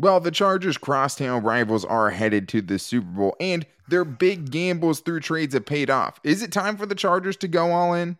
[0.00, 5.00] Well, the Chargers' crosstown rivals are headed to the Super Bowl, and their big gambles
[5.00, 6.20] through trades have paid off.
[6.22, 8.16] Is it time for the Chargers to go all in?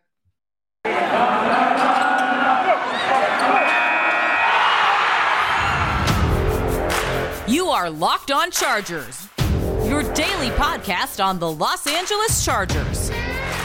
[7.47, 9.29] You are Locked On Chargers,
[9.85, 13.11] your daily podcast on the Los Angeles Chargers,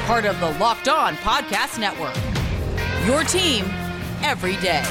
[0.05, 2.15] part of the Locked On Podcast Network.
[3.07, 3.65] Your team
[4.21, 4.83] every day.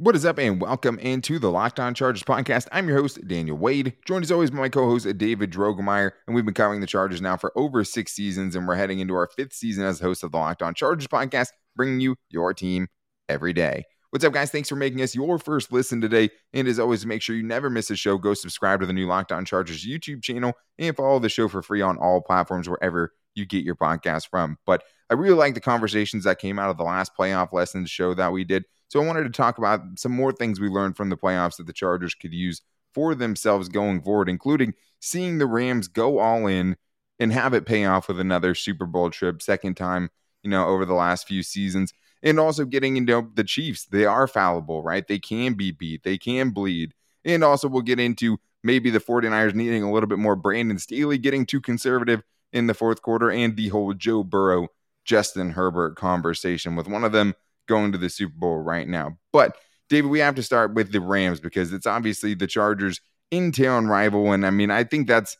[0.00, 2.68] What is up, and welcome into the Locked On Chargers podcast.
[2.70, 6.12] I'm your host, Daniel Wade, joined as always by my co host, David Drogemeyer.
[6.24, 9.16] And we've been covering the Chargers now for over six seasons, and we're heading into
[9.16, 12.86] our fifth season as host of the Locked On Chargers podcast, bringing you your team
[13.28, 13.86] every day.
[14.10, 14.52] What's up, guys?
[14.52, 16.30] Thanks for making us your first listen today.
[16.52, 18.18] And as always, make sure you never miss a show.
[18.18, 21.60] Go subscribe to the new Locked On Chargers YouTube channel and follow the show for
[21.60, 24.58] free on all platforms wherever you get your podcast from.
[24.64, 28.14] But I really like the conversations that came out of the last playoff lessons show
[28.14, 28.64] that we did.
[28.88, 31.66] So I wanted to talk about some more things we learned from the playoffs that
[31.66, 32.62] the Chargers could use
[32.94, 36.76] for themselves going forward, including seeing the Rams go all in
[37.18, 40.10] and have it pay off with another Super Bowl trip, second time,
[40.42, 41.92] you know, over the last few seasons.
[42.22, 43.86] And also getting into the Chiefs.
[43.86, 45.06] They are fallible, right?
[45.06, 46.94] They can be beat, they can bleed.
[47.24, 51.18] And also, we'll get into maybe the 49ers needing a little bit more Brandon Staley
[51.18, 54.68] getting too conservative in the fourth quarter and the whole Joe Burrow,
[55.04, 57.34] Justin Herbert conversation with one of them
[57.68, 59.18] going to the Super Bowl right now.
[59.32, 59.56] But
[59.88, 63.86] David, we have to start with the Rams because it's obviously the Chargers in town
[63.86, 64.32] rival.
[64.32, 65.36] And I mean, I think that's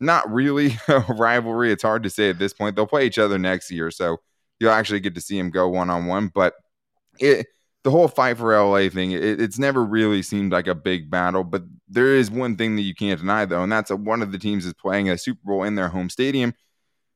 [0.00, 1.72] not really a rivalry.
[1.72, 2.76] It's hard to say at this point.
[2.76, 3.90] They'll play each other next year.
[3.90, 4.18] So
[4.58, 6.28] you'll actually get to see them go one on one.
[6.34, 6.54] But
[7.18, 7.46] it,
[7.82, 11.44] the whole fight for LA thing, it, it's never really seemed like a big battle.
[11.44, 14.32] But there is one thing that you can't deny, though, and that's that one of
[14.32, 16.54] the teams is playing a Super Bowl in their home stadium.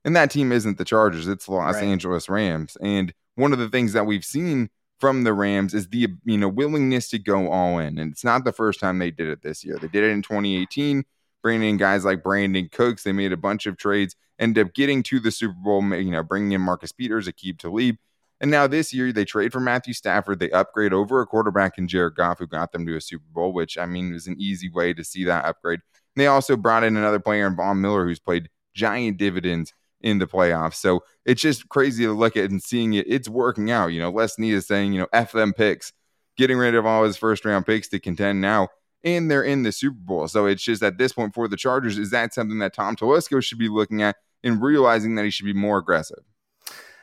[0.07, 1.85] And that team isn't the Chargers, it's the Los right.
[1.85, 2.77] Angeles Rams.
[2.81, 6.49] And one of the things that we've seen from the Rams is the you know
[6.49, 9.65] willingness to go all in, and it's not the first time they did it this
[9.65, 9.79] year.
[9.79, 11.05] They did it in 2018,
[11.43, 13.03] bringing in guys like Brandin Cooks.
[13.03, 15.83] They made a bunch of trades, ended up getting to the Super Bowl.
[15.95, 17.97] You know, bringing in Marcus Peters, Aqib Talib,
[18.41, 20.39] and now this year they trade for Matthew Stafford.
[20.39, 23.53] They upgrade over a quarterback in Jared Goff, who got them to a Super Bowl,
[23.53, 25.81] which I mean was an easy way to see that upgrade.
[26.15, 29.73] And they also brought in another player in Von Miller, who's played giant dividends
[30.05, 30.75] in the playoffs.
[30.75, 33.07] So it's just crazy to look at and seeing it.
[33.09, 33.89] It's working out.
[33.89, 35.95] You know, Les Snead is saying, you know, F them picks,
[36.37, 38.69] getting rid of all his first round picks to contend now.
[39.03, 40.29] And they're in the Super Bowl.
[40.29, 43.43] So it's just at this point for the Chargers, is that something that Tom Telesco
[43.43, 46.23] should be looking at and realizing that he should be more aggressive?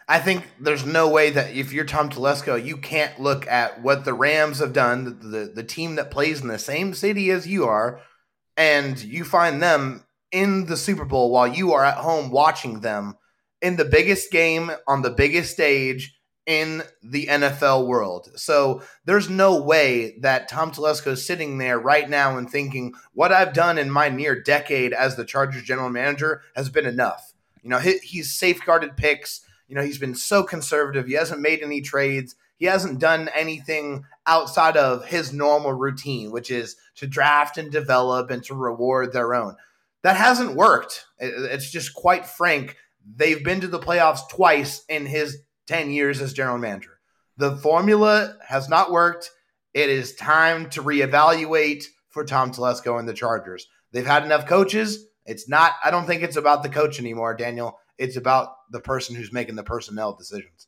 [0.07, 4.05] I think there's no way that if you're Tom Telesco, you can't look at what
[4.05, 7.47] the Rams have done, the, the, the team that plays in the same city as
[7.47, 7.99] you are,
[8.57, 13.15] and you find them in the Super Bowl while you are at home watching them
[13.61, 18.29] in the biggest game on the biggest stage in the NFL world.
[18.35, 23.31] So there's no way that Tom Telesco is sitting there right now and thinking what
[23.31, 27.33] I've done in my near decade as the Chargers general manager has been enough.
[27.61, 29.41] You know, he, he's safeguarded picks.
[29.67, 31.05] You know, he's been so conservative.
[31.05, 32.35] He hasn't made any trades.
[32.57, 38.29] He hasn't done anything outside of his normal routine, which is to draft and develop
[38.29, 39.55] and to reward their own.
[40.03, 41.05] That hasn't worked.
[41.19, 42.75] It's just quite frank.
[43.15, 46.99] They've been to the playoffs twice in his 10 years as general manager.
[47.37, 49.31] The formula has not worked.
[49.73, 53.67] It is time to reevaluate for Tom Telesco and the Chargers.
[53.91, 55.05] They've had enough coaches.
[55.25, 57.77] It's not, I don't think it's about the coach anymore, Daniel.
[57.97, 60.67] It's about the person who's making the personnel decisions.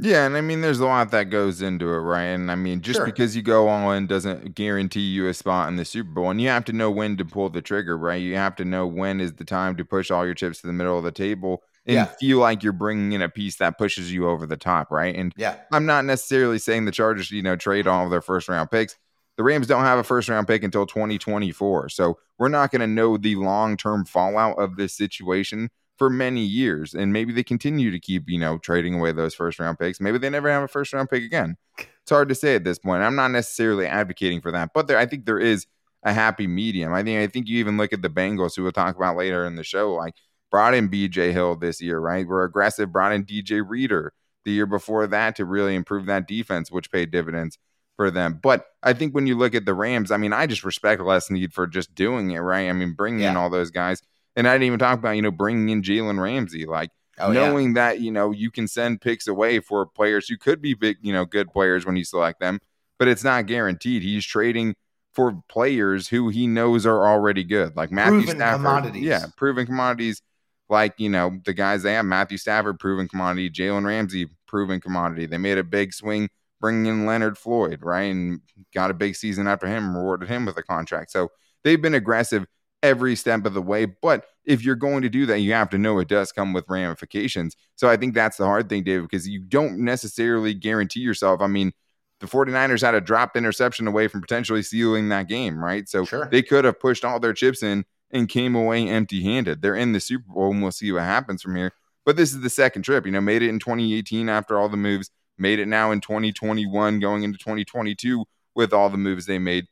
[0.00, 2.26] Yeah, and I mean, there's a lot that goes into it, right?
[2.26, 3.06] And I mean, just sure.
[3.06, 6.30] because you go all in doesn't guarantee you a spot in the Super Bowl.
[6.30, 8.22] And you have to know when to pull the trigger, right?
[8.22, 10.72] You have to know when is the time to push all your chips to the
[10.72, 12.04] middle of the table and yeah.
[12.04, 15.16] feel like you're bringing in a piece that pushes you over the top, right?
[15.16, 18.48] And yeah, I'm not necessarily saying the Chargers, you know, trade all of their first
[18.48, 18.96] round picks.
[19.36, 21.88] The Rams don't have a first round pick until 2024.
[21.88, 26.42] So we're not going to know the long term fallout of this situation for many
[26.42, 26.94] years.
[26.94, 30.00] And maybe they continue to keep, you know, trading away those first round picks.
[30.00, 31.56] Maybe they never have a first round pick again.
[31.76, 33.02] It's hard to say at this point.
[33.02, 35.66] I'm not necessarily advocating for that, but there, I think there is
[36.02, 36.92] a happy medium.
[36.92, 39.44] I think I think you even look at the Bengals, who we'll talk about later
[39.44, 40.14] in the show, like
[40.50, 42.26] brought in BJ Hill this year, right?
[42.26, 44.12] We're aggressive, brought in DJ Reader
[44.44, 47.58] the year before that to really improve that defense, which paid dividends
[47.96, 48.38] for them.
[48.42, 51.26] But I think when you look at the Rams, I mean, I just respect Les
[51.26, 52.68] Snead for just doing it, right?
[52.68, 53.32] I mean, bringing yeah.
[53.32, 54.00] in all those guys.
[54.38, 57.68] And I didn't even talk about, you know, bringing in Jalen Ramsey, like oh, knowing
[57.68, 57.74] yeah.
[57.74, 61.12] that, you know, you can send picks away for players who could be big, you
[61.12, 62.60] know, good players when you select them,
[63.00, 64.04] but it's not guaranteed.
[64.04, 64.76] He's trading
[65.12, 68.58] for players who he knows are already good, like Matthew proven Stafford.
[68.58, 69.02] Commodities.
[69.02, 70.22] Yeah, proven commodities
[70.68, 75.26] like, you know, the guys they have Matthew Stafford, proven commodity, Jalen Ramsey, proven commodity.
[75.26, 76.28] They made a big swing
[76.60, 78.12] bringing in Leonard Floyd, right?
[78.12, 78.40] And
[78.72, 81.10] got a big season after him, rewarded him with a contract.
[81.10, 81.30] So
[81.64, 82.46] they've been aggressive
[82.82, 83.84] every step of the way.
[83.84, 86.68] But if you're going to do that, you have to know it does come with
[86.68, 87.56] ramifications.
[87.76, 91.40] So I think that's the hard thing, David, because you don't necessarily guarantee yourself.
[91.40, 91.72] I mean,
[92.20, 95.88] the 49ers had a dropped interception away from potentially sealing that game, right?
[95.88, 96.28] So sure.
[96.30, 99.62] they could have pushed all their chips in and came away empty handed.
[99.62, 101.72] They're in the Super Bowl and we'll see what happens from here.
[102.04, 104.76] But this is the second trip, you know, made it in 2018 after all the
[104.76, 109.66] moves, made it now in 2021, going into 2022 with all the moves they made.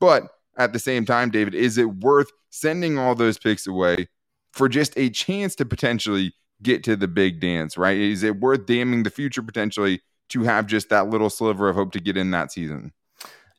[0.00, 0.24] But
[0.56, 4.08] at the same time, David, is it worth sending all those picks away
[4.52, 7.96] for just a chance to potentially get to the big dance, right?
[7.96, 11.92] Is it worth damning the future potentially to have just that little sliver of hope
[11.92, 12.92] to get in that season?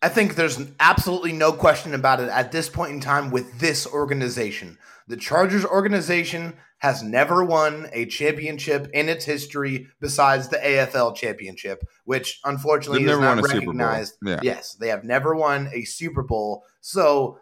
[0.02, 3.88] I think there's absolutely no question about it at this point in time with this
[3.88, 4.78] organization.
[5.08, 11.84] The Chargers organization has never won a championship in its history besides the AFL championship,
[12.06, 14.16] which unfortunately They've is not recognized.
[14.24, 14.40] Yeah.
[14.44, 16.64] Yes, they have never won a Super Bowl.
[16.82, 17.40] So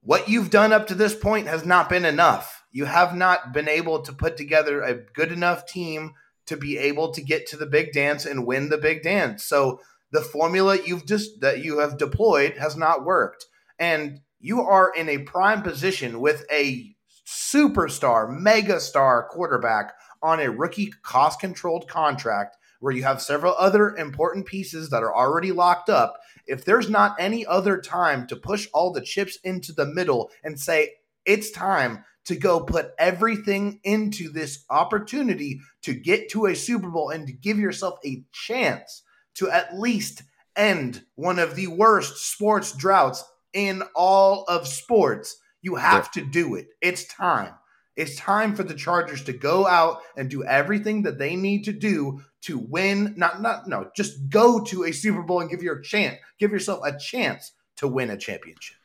[0.00, 2.64] what you've done up to this point has not been enough.
[2.72, 6.14] You have not been able to put together a good enough team
[6.46, 9.44] to be able to get to the big dance and win the big dance.
[9.44, 9.80] So
[10.10, 13.46] the formula you've just that you have deployed has not worked.
[13.78, 16.94] And you are in a prime position with a
[17.26, 23.96] superstar, mega star quarterback on a rookie cost controlled contract where you have several other
[23.96, 26.18] important pieces that are already locked up.
[26.46, 30.60] If there's not any other time to push all the chips into the middle and
[30.60, 30.90] say,
[31.24, 37.08] it's time to go put everything into this opportunity to get to a Super Bowl
[37.08, 39.04] and to give yourself a chance
[39.36, 40.22] to at least
[40.54, 43.24] end one of the worst sports droughts
[43.54, 45.36] in all of sports.
[45.62, 46.22] You have yeah.
[46.22, 46.68] to do it.
[46.82, 47.54] It's time.
[47.96, 51.72] It's time for the Chargers to go out and do everything that they need to
[51.72, 53.14] do to win.
[53.16, 56.80] Not, not, no, just go to a Super Bowl and give your chance, give yourself
[56.84, 58.76] a chance to win a championship.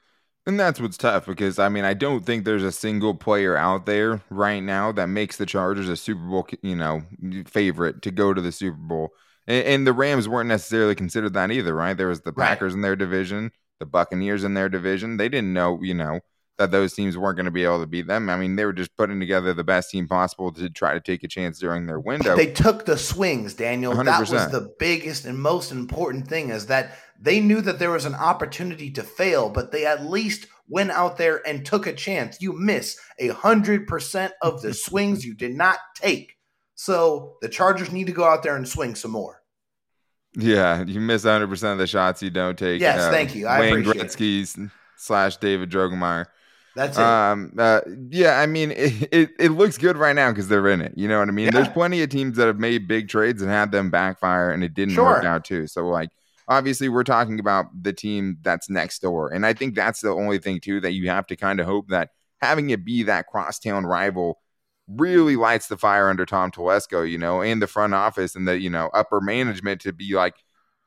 [0.45, 3.85] And that's what's tough because I mean I don't think there's a single player out
[3.85, 7.03] there right now that makes the Chargers a Super Bowl, you know,
[7.45, 9.09] favorite to go to the Super Bowl.
[9.47, 11.95] And, and the Rams weren't necessarily considered that either, right?
[11.95, 12.77] There was the Packers right.
[12.77, 15.17] in their division, the Buccaneers in their division.
[15.17, 16.19] They didn't know, you know,
[16.59, 18.29] that those teams weren't going to be able to beat them.
[18.29, 21.23] I mean, they were just putting together the best team possible to try to take
[21.23, 22.35] a chance during their window.
[22.35, 23.93] They took the swings, Daniel.
[23.93, 24.05] 100%.
[24.05, 28.05] That was the biggest and most important thing is that they knew that there was
[28.05, 32.41] an opportunity to fail, but they at least went out there and took a chance.
[32.41, 36.35] You miss a hundred percent of the swings you did not take.
[36.75, 39.38] So the Chargers need to go out there and swing some more.
[40.35, 42.81] Yeah, you miss 100 percent of the shots you don't take.
[42.81, 43.47] Yes, thank you.
[43.47, 44.57] I Wayne Gretzky's
[44.95, 46.25] slash David Drogemeyer.
[46.75, 47.03] That's it.
[47.03, 50.81] Um, uh, yeah, I mean, it, it, it, looks good right now because they're in
[50.81, 50.93] it.
[50.95, 51.45] You know what I mean?
[51.45, 51.51] Yeah.
[51.51, 54.73] There's plenty of teams that have made big trades and had them backfire, and it
[54.73, 55.05] didn't sure.
[55.05, 55.67] work out too.
[55.67, 56.09] So, like,
[56.47, 60.37] obviously, we're talking about the team that's next door, and I think that's the only
[60.37, 62.09] thing too that you have to kind of hope that
[62.39, 64.39] having it be that crosstown rival
[64.97, 68.59] really lights the fire under Tom Telesco, you know, and the front office and the,
[68.59, 70.35] you know, upper management to be like,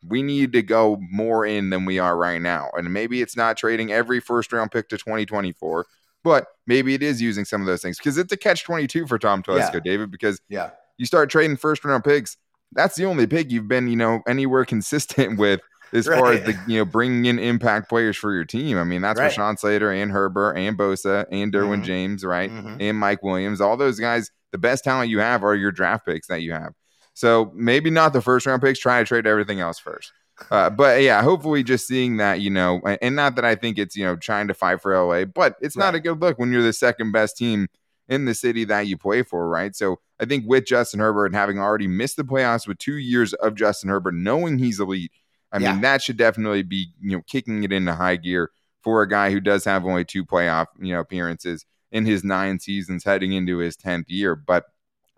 [0.06, 2.70] we need to go more in than we are right now.
[2.76, 5.86] And maybe it's not trading every first round pick to 2024,
[6.24, 9.18] but maybe it is using some of those things because it's a catch 22 for
[9.18, 9.80] Tom Telesco, yeah.
[9.80, 12.36] David, because yeah, you start trading first round picks.
[12.72, 15.60] That's the only pick you've been, you know, anywhere consistent with
[15.92, 16.18] as right.
[16.18, 18.78] far as the you know bringing in impact players for your team.
[18.78, 19.32] I mean, that's right.
[19.32, 21.82] Sean Slater and Herbert and Bosa and Derwin mm-hmm.
[21.82, 22.76] James, right, mm-hmm.
[22.80, 23.60] and Mike Williams.
[23.60, 26.74] All those guys, the best talent you have are your draft picks that you have.
[27.14, 28.78] So maybe not the first round picks.
[28.78, 30.12] Try to trade everything else first.
[30.50, 33.94] Uh, but yeah, hopefully just seeing that, you know, and not that I think it's,
[33.96, 35.84] you know, trying to fight for LA, but it's right.
[35.84, 37.68] not a good look when you're the second best team
[38.08, 39.76] in the city that you play for, right?
[39.76, 43.34] So I think with Justin Herbert and having already missed the playoffs with two years
[43.34, 45.12] of Justin Herbert, knowing he's elite,
[45.52, 45.72] I yeah.
[45.72, 48.50] mean, that should definitely be, you know, kicking it into high gear
[48.82, 52.58] for a guy who does have only two playoff, you know, appearances in his nine
[52.58, 54.34] seasons heading into his 10th year.
[54.34, 54.64] But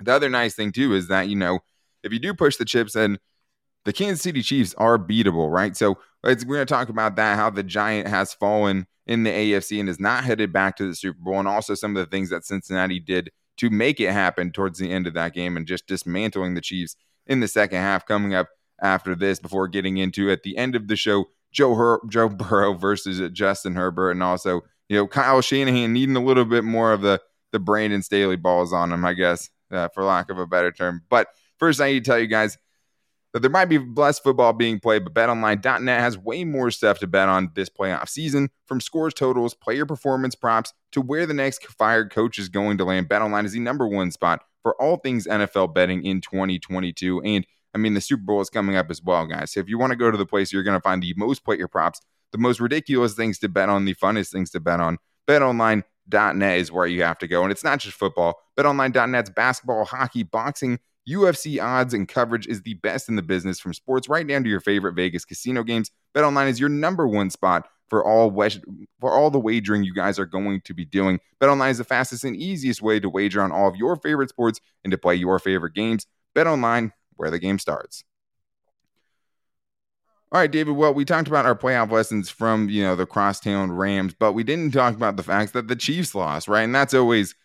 [0.02, 1.60] the other nice thing too is that, you know,
[2.02, 3.18] if you do push the chips in,
[3.84, 5.76] the Kansas City Chiefs are beatable, right?
[5.76, 9.78] So we're going to talk about that, how the Giant has fallen in the AFC
[9.78, 12.30] and is not headed back to the Super Bowl, and also some of the things
[12.30, 15.86] that Cincinnati did to make it happen towards the end of that game and just
[15.86, 18.48] dismantling the Chiefs in the second half coming up
[18.82, 22.74] after this before getting into at the end of the show Joe Her- Joe Burrow
[22.74, 27.02] versus Justin Herbert and also you know Kyle Shanahan needing a little bit more of
[27.02, 27.20] the
[27.52, 31.02] the Brandon Staley balls on him I guess uh, for lack of a better term
[31.08, 31.28] but
[31.58, 32.58] first I need to tell you guys
[33.34, 37.08] that there might be less football being played, but betonline.net has way more stuff to
[37.08, 41.66] bet on this playoff season from scores totals, player performance props to where the next
[41.66, 43.08] fired coach is going to land.
[43.08, 47.22] BetOnline is the number one spot for all things NFL betting in 2022.
[47.22, 49.52] And I mean, the Super Bowl is coming up as well, guys.
[49.52, 51.44] So if you want to go to the place, you're going to find the most
[51.44, 52.00] player props,
[52.32, 54.98] the most ridiculous things to bet on, the funnest things to bet on.
[55.26, 57.42] BetOnline.net is where you have to go.
[57.42, 58.40] And it's not just football.
[58.56, 60.78] BetOnline.net's basketball, hockey, boxing,
[61.08, 64.48] UFC odds and coverage is the best in the business from sports right down to
[64.48, 65.90] your favorite Vegas casino games.
[66.14, 68.30] BetOnline is your number one spot for all
[69.00, 71.20] for all the wagering you guys are going to be doing.
[71.40, 74.60] BetOnline is the fastest and easiest way to wager on all of your favorite sports
[74.82, 76.06] and to play your favorite games.
[76.34, 78.04] BetOnline, where the game starts.
[80.32, 80.72] All right, David.
[80.72, 84.42] Well, we talked about our playoff lessons from you know the crosstown Rams, but we
[84.42, 86.62] didn't talk about the fact that the Chiefs lost, right?
[86.62, 87.36] And that's always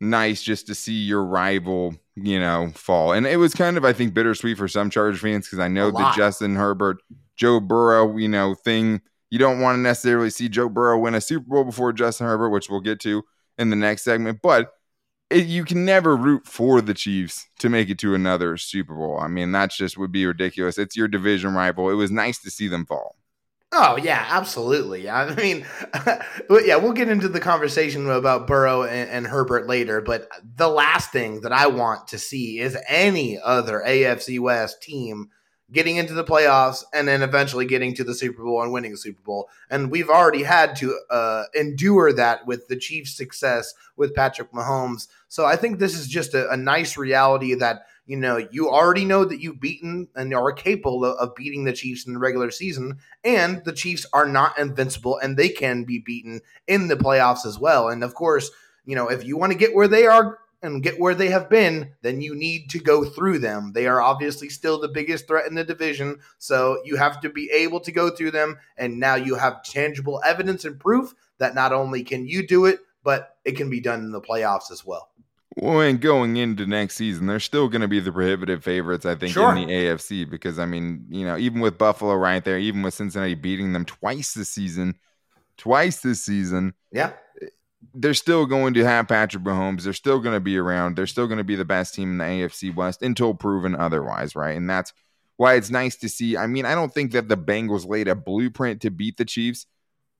[0.00, 3.12] nice just to see your rival, you know, fall.
[3.12, 5.90] And it was kind of, I think, bittersweet for some Chargers fans because I know
[5.90, 6.98] the Justin Herbert,
[7.36, 9.00] Joe Burrow, you know, thing.
[9.30, 12.50] You don't want to necessarily see Joe Burrow win a Super Bowl before Justin Herbert,
[12.50, 13.24] which we'll get to
[13.58, 14.38] in the next segment.
[14.42, 14.72] But
[15.30, 19.18] it, you can never root for the Chiefs to make it to another Super Bowl.
[19.20, 20.78] I mean, that just would be ridiculous.
[20.78, 21.90] It's your division rival.
[21.90, 23.16] It was nice to see them fall.
[23.70, 25.10] Oh yeah, absolutely.
[25.10, 25.66] I mean,
[26.64, 30.00] yeah, we'll get into the conversation about Burrow and, and, Herbert later.
[30.00, 35.28] But the last thing that I want to see is any other AFC West team
[35.70, 38.96] getting into the playoffs and then eventually getting to the Super Bowl and winning the
[38.96, 39.48] Super Bowl.
[39.70, 45.08] And we've already had to uh, endure that with the Chiefs' success with Patrick Mahomes.
[45.28, 49.04] So I think this is just a, a nice reality that you know, you already
[49.04, 52.96] know that you've beaten and are capable of beating the Chiefs in the regular season,
[53.22, 57.58] and the Chiefs are not invincible and they can be beaten in the playoffs as
[57.58, 57.90] well.
[57.90, 58.50] And of course,
[58.86, 61.48] you know, if you want to get where they are and get where they have
[61.48, 63.72] been, then you need to go through them.
[63.72, 67.50] They are obviously still the biggest threat in the division, so you have to be
[67.50, 68.58] able to go through them.
[68.76, 72.80] And now you have tangible evidence and proof that not only can you do it,
[73.04, 75.10] but it can be done in the playoffs as well.
[75.60, 79.16] Well, and going into next season, they're still going to be the prohibitive favorites, I
[79.16, 79.56] think, sure.
[79.56, 82.94] in the AFC because I mean, you know, even with Buffalo right there, even with
[82.94, 84.96] Cincinnati beating them twice this season,
[85.56, 87.12] twice this season, yeah,
[87.42, 87.46] eh,
[87.94, 89.82] they're still going to have Patrick Mahomes.
[89.82, 90.96] They're still going to be around.
[90.96, 94.34] They're still going to be the best team in the AFC West until proven otherwise,
[94.34, 94.56] right?
[94.56, 94.92] And that's
[95.36, 96.36] why it's nice to see.
[96.36, 99.66] I mean, I don't think that the Bengals laid a blueprint to beat the Chiefs,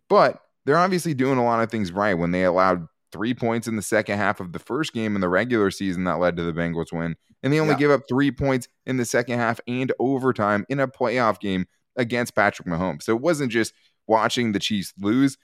[0.09, 3.77] but they're obviously doing a lot of things right when they allowed three points in
[3.77, 6.53] the second half of the first game in the regular season that led to the
[6.53, 7.17] Bengals win.
[7.43, 7.79] And they only yeah.
[7.79, 12.35] give up three points in the second half and overtime in a playoff game against
[12.35, 13.03] Patrick Mahomes.
[13.03, 13.73] So it wasn't just
[14.07, 15.39] watching the Chiefs lose.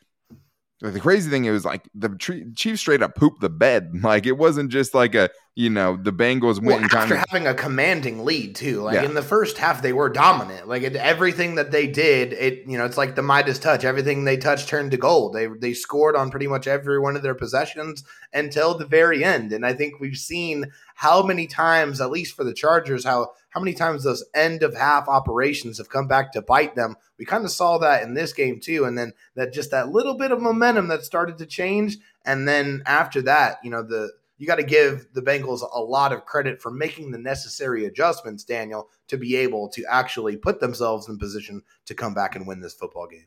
[0.92, 2.10] The crazy thing is, like the
[2.54, 3.92] Chiefs straight up pooped the bed.
[4.02, 7.46] Like it wasn't just like a you know the Bengals well, after kind of, having
[7.46, 8.82] a commanding lead too.
[8.82, 9.04] Like yeah.
[9.04, 10.66] in the first half, they were dominant.
[10.66, 13.84] Like it, everything that they did, it you know it's like the Midas touch.
[13.84, 15.32] Everything they touched turned to gold.
[15.32, 19.52] They they scored on pretty much every one of their possessions until the very end.
[19.52, 23.60] And I think we've seen how many times, at least for the Chargers, how how
[23.60, 26.96] many times those end of half operations have come back to bite them.
[27.16, 30.14] We kind of saw that in this game too, and then that just that little
[30.14, 34.46] bit of momentum that started to change, and then after that, you know the you
[34.46, 38.88] got to give the Bengals a lot of credit for making the necessary adjustments, Daniel,
[39.08, 42.74] to be able to actually put themselves in position to come back and win this
[42.74, 43.26] football game.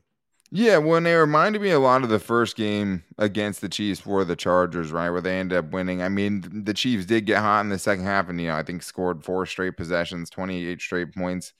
[0.50, 4.24] Yeah, well, they reminded me a lot of the first game against the Chiefs for
[4.24, 6.00] the Chargers, right, where they ended up winning.
[6.00, 8.62] I mean, the Chiefs did get hot in the second half, and you know, I
[8.62, 11.52] think scored four straight possessions, twenty-eight straight points.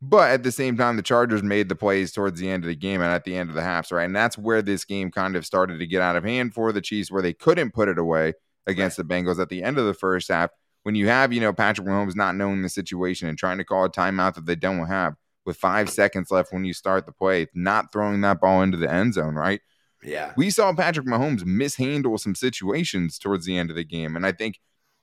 [0.00, 2.76] But at the same time, the Chargers made the plays towards the end of the
[2.76, 4.04] game and at the end of the halves, right?
[4.04, 6.80] And that's where this game kind of started to get out of hand for the
[6.80, 8.34] Chiefs, where they couldn't put it away
[8.68, 9.08] against right.
[9.08, 10.50] the Bengals at the end of the first half.
[10.84, 13.84] When you have, you know, Patrick Mahomes not knowing the situation and trying to call
[13.84, 17.48] a timeout that they don't have with five seconds left when you start the play,
[17.54, 19.60] not throwing that ball into the end zone, right?
[20.02, 20.32] Yeah.
[20.36, 24.14] We saw Patrick Mahomes mishandle some situations towards the end of the game.
[24.14, 24.60] And I think,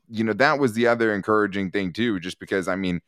[0.07, 3.01] you know, that was the other encouraging thing, too, just because, I mean,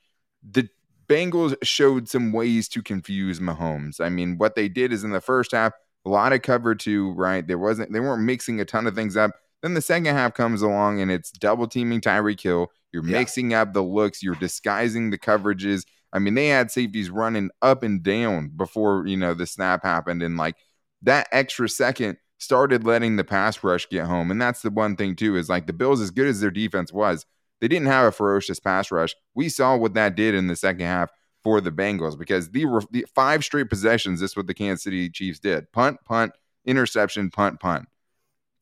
[0.48, 0.68] the
[1.08, 4.02] Bengals showed some ways to confuse Mahomes.
[4.02, 5.72] I mean, what they did is in the first half,
[6.06, 7.48] a lot of cover two, right?
[7.48, 9.32] There wasn't, they weren't mixing a ton of things up.
[9.62, 12.72] Then the second half comes along and it's double teaming Tyreek Hill.
[12.92, 13.18] You're yeah.
[13.18, 15.86] mixing up the looks, you're disguising the coverages.
[16.14, 20.24] I mean, they had safeties running up and down before, you know, the snap happened.
[20.24, 20.56] And like
[21.02, 24.32] that extra second started letting the pass rush get home.
[24.32, 26.94] And that's the one thing, too, is like the Bills, as good as their defense
[26.94, 27.26] was,
[27.60, 29.16] they didn't have a ferocious pass rush.
[29.34, 31.10] We saw what that did in the second half
[31.44, 35.10] for the Bengals because the, the five straight possessions, this is what the Kansas City
[35.10, 36.34] Chiefs did punt, punt,
[36.66, 37.88] interception, punt, punt.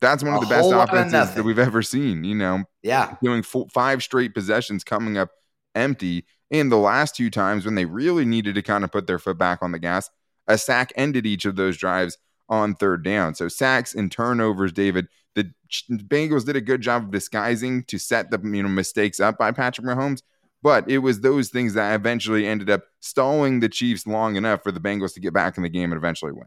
[0.00, 2.24] That's one of the best offenses that we've ever seen.
[2.24, 5.30] You know, yeah, doing four, five straight possessions coming up
[5.74, 6.24] empty.
[6.50, 9.38] And the last two times when they really needed to kind of put their foot
[9.38, 10.10] back on the gas,
[10.46, 13.34] a sack ended each of those drives on third down.
[13.34, 15.08] So sacks and turnovers, David.
[15.34, 15.50] The
[15.90, 19.52] Bengals did a good job of disguising to set the you know mistakes up by
[19.52, 20.22] Patrick Mahomes.
[20.62, 24.72] But it was those things that eventually ended up stalling the Chiefs long enough for
[24.72, 26.46] the Bengals to get back in the game and eventually win.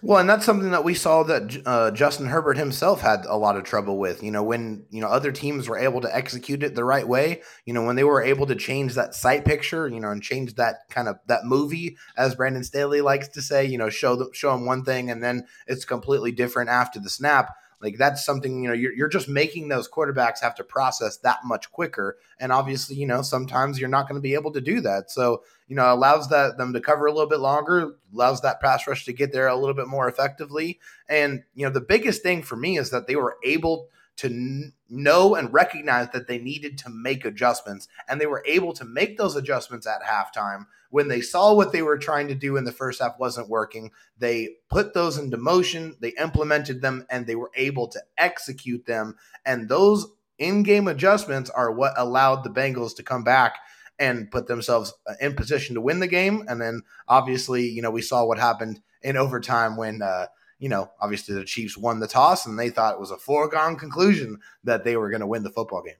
[0.00, 3.56] Well, and that's something that we saw that uh, Justin Herbert himself had a lot
[3.56, 4.22] of trouble with.
[4.22, 7.42] You know, when you know other teams were able to execute it the right way.
[7.66, 9.86] You know, when they were able to change that sight picture.
[9.86, 13.66] You know, and change that kind of that movie, as Brandon Staley likes to say.
[13.66, 17.10] You know, show them show them one thing and then it's completely different after the
[17.10, 17.54] snap.
[17.80, 21.40] Like that's something, you know, you're, you're just making those quarterbacks have to process that
[21.44, 22.16] much quicker.
[22.40, 25.10] And obviously, you know, sometimes you're not going to be able to do that.
[25.10, 28.86] So, you know, allows that them to cover a little bit longer, allows that pass
[28.86, 30.80] rush to get there a little bit more effectively.
[31.08, 35.34] And, you know, the biggest thing for me is that they were able to know
[35.34, 37.88] and recognize that they needed to make adjustments.
[38.08, 41.82] And they were able to make those adjustments at halftime when they saw what they
[41.82, 45.96] were trying to do in the first half wasn't working, they put those into motion,
[46.00, 49.16] they implemented them, and they were able to execute them.
[49.44, 50.06] And those
[50.38, 53.56] in game adjustments are what allowed the Bengals to come back
[53.98, 56.44] and put themselves uh, in position to win the game.
[56.48, 60.26] And then obviously, you know, we saw what happened in overtime when, uh,
[60.58, 63.76] you know, obviously the Chiefs won the toss and they thought it was a foregone
[63.76, 65.94] conclusion that they were going to win the football game.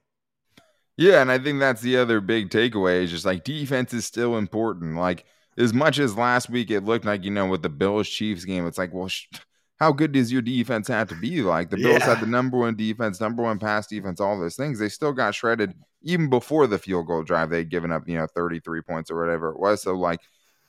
[0.95, 4.37] Yeah, and I think that's the other big takeaway is just like defense is still
[4.37, 4.97] important.
[4.97, 5.25] Like
[5.57, 8.65] as much as last week it looked like you know with the Bills Chiefs game,
[8.67, 9.07] it's like well.
[9.07, 9.27] Sh-
[9.79, 11.41] how good does your defense have to be?
[11.43, 12.15] Like the Bills yeah.
[12.15, 14.79] had the number one defense, number one pass defense, all those things.
[14.79, 17.51] They still got shredded even before the field goal drive.
[17.51, 19.83] They'd given up, you know, 33 points or whatever it was.
[19.83, 20.19] So like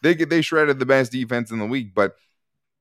[0.03, 2.17] they they shredded the best defense in the week, but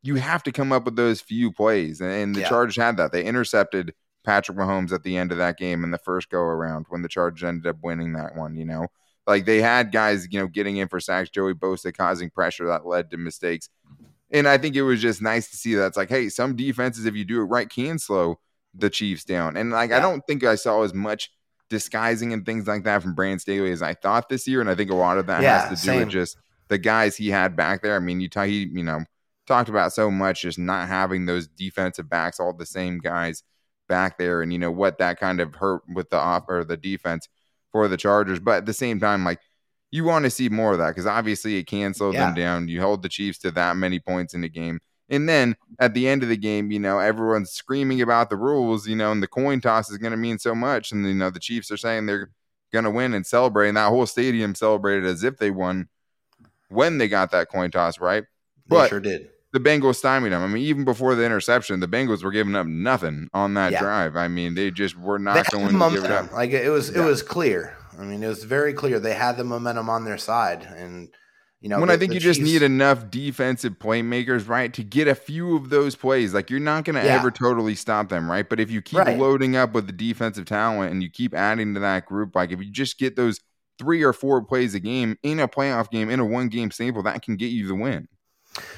[0.07, 1.99] you have to come up with those few plays.
[1.99, 2.49] And the yeah.
[2.49, 3.11] Chargers had that.
[3.11, 6.85] They intercepted Patrick Mahomes at the end of that game in the first go around
[6.89, 8.87] when the Chargers ended up winning that one, you know.
[9.27, 12.85] Like they had guys, you know, getting in for sacks, Joey Bosa causing pressure that
[12.85, 13.69] led to mistakes.
[14.31, 17.05] And I think it was just nice to see that it's like, hey, some defenses,
[17.05, 18.39] if you do it right, can slow
[18.73, 19.57] the Chiefs down.
[19.57, 19.97] And like, yeah.
[19.97, 21.31] I don't think I saw as much
[21.69, 24.61] disguising and things like that from Brand Staley as I thought this year.
[24.61, 25.99] And I think a lot of that yeah, has to do same.
[25.99, 26.37] with just
[26.69, 27.95] the guys he had back there.
[27.95, 29.03] I mean, you, talk, he, you know,
[29.47, 33.43] talked about so much just not having those defensive backs, all the same guys
[33.87, 36.77] back there and you know what that kind of hurt with the off or the
[36.77, 37.27] defense
[37.71, 38.39] for the Chargers.
[38.39, 39.39] But at the same time, like
[39.91, 42.25] you want to see more of that because obviously it can slow yeah.
[42.25, 42.67] them down.
[42.67, 44.79] You hold the Chiefs to that many points in the game.
[45.09, 48.87] And then at the end of the game, you know, everyone's screaming about the rules,
[48.87, 50.91] you know, and the coin toss is going to mean so much.
[50.91, 52.29] And, you know, the Chiefs are saying they're
[52.73, 53.69] going to win and celebrate.
[53.69, 55.87] And that whole stadium celebrated as if they won
[56.67, 58.23] when they got that coin toss, right?
[58.23, 60.43] They but sure did the Bengals stymied them.
[60.43, 63.79] I mean, even before the interception, the Bengals were giving up nothing on that yeah.
[63.79, 64.15] drive.
[64.15, 66.31] I mean, they just were not going to give it up.
[66.33, 67.01] Like it was, yeah.
[67.01, 67.77] it was clear.
[67.97, 71.09] I mean, it was very clear they had the momentum on their side, and
[71.61, 74.83] you know, when the, I think you Chiefs, just need enough defensive playmakers, right, to
[74.83, 76.33] get a few of those plays.
[76.33, 77.15] Like you're not going to yeah.
[77.15, 78.47] ever totally stop them, right?
[78.47, 79.17] But if you keep right.
[79.17, 82.59] loading up with the defensive talent and you keep adding to that group, like if
[82.59, 83.39] you just get those
[83.79, 87.01] three or four plays a game in a playoff game in a one game sample,
[87.03, 88.07] that can get you the win.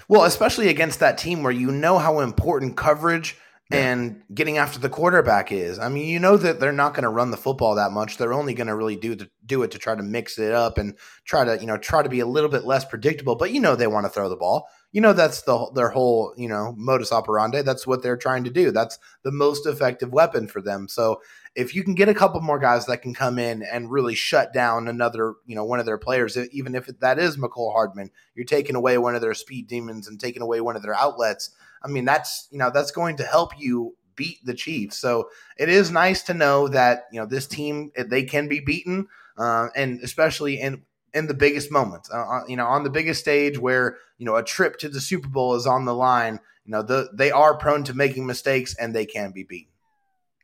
[0.08, 3.38] Well, especially against that team where you know how important coverage
[3.72, 3.92] yeah.
[3.92, 5.78] and getting after the quarterback is.
[5.80, 8.18] I mean, you know that they're not going to run the football that much.
[8.18, 10.78] They're only going to really do the, do it to try to mix it up
[10.78, 13.36] and try to you know try to be a little bit less predictable.
[13.36, 14.68] But you know they want to throw the ball.
[14.92, 17.62] You know that's the their whole you know modus operandi.
[17.62, 18.72] That's what they're trying to do.
[18.72, 20.88] That's the most effective weapon for them.
[20.88, 21.22] So
[21.56, 24.54] if you can get a couple more guys that can come in and really shut
[24.54, 28.46] down another, you know, one of their players, even if that is Mecole Hardman, you're
[28.46, 31.52] taking away one of their speed demons and taking away one of their outlets.
[31.84, 34.98] I mean, that's you know that's going to help you beat the Chiefs.
[34.98, 39.08] So it is nice to know that you know this team they can be beaten,
[39.38, 40.84] uh, and especially in
[41.14, 42.10] in the biggest moments.
[42.14, 45.02] Uh, uh, you know, on the biggest stage where you know a trip to the
[45.02, 46.40] Super Bowl is on the line.
[46.66, 49.72] You know, the, they are prone to making mistakes and they can be beaten.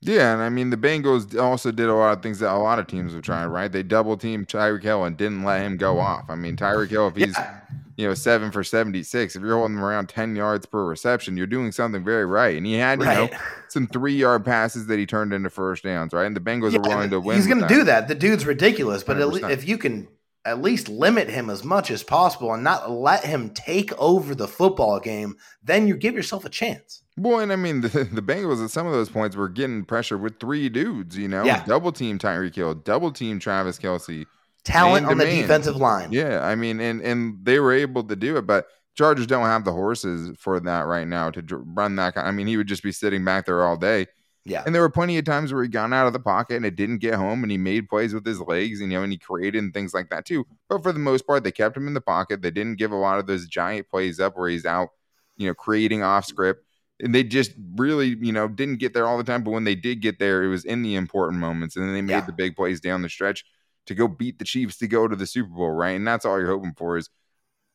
[0.05, 2.79] Yeah, and I mean the Bengals also did a lot of things that a lot
[2.79, 3.71] of teams have tried, right?
[3.71, 6.05] They double teamed Tyreek Hill and didn't let him go mm-hmm.
[6.05, 6.25] off.
[6.29, 7.59] I mean Tyreek Hill, if he's yeah.
[7.97, 11.37] you know seven for seventy six, if you're holding him around ten yards per reception,
[11.37, 12.55] you're doing something very right.
[12.55, 13.31] And he had you right.
[13.31, 13.37] know
[13.69, 16.25] some three yard passes that he turned into first downs, right?
[16.25, 17.37] And the Bengals yeah, are willing to win.
[17.37, 18.07] He's going to do that.
[18.07, 20.07] The dude's ridiculous, but if you can
[20.45, 24.47] at least limit him as much as possible and not let him take over the
[24.47, 27.01] football game, then you give yourself a chance.
[27.17, 30.17] Boy, and I mean the, the Bengals at some of those points were getting pressure
[30.17, 31.63] with three dudes, you know, yeah.
[31.65, 34.25] double team Tyreek Hill, double team Travis Kelce,
[34.63, 36.11] talent on the defensive line.
[36.11, 39.65] Yeah, I mean, and and they were able to do it, but Chargers don't have
[39.65, 42.17] the horses for that right now to run that.
[42.17, 44.07] I mean, he would just be sitting back there all day
[44.45, 44.61] yeah.
[44.63, 46.75] And there were plenty of times where he got out of the pocket and it
[46.75, 49.17] didn't get home and he made plays with his legs and you know and he
[49.17, 50.45] created and things like that too.
[50.69, 52.43] But for the most part, they kept him in the pocket.
[52.43, 54.89] They didn't give a lot of those giant plays up where he's out,
[55.35, 56.63] you know, creating off script.
[57.01, 59.43] And they just really, you know, didn't get there all the time.
[59.43, 61.75] But when they did get there, it was in the important moments.
[61.75, 62.25] And then they made yeah.
[62.25, 63.43] the big plays down the stretch.
[63.87, 65.95] to go beat the Chiefs to go to the Super Bowl, right?
[65.95, 67.09] And that's all you're hoping for is